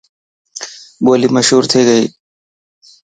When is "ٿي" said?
1.71-1.81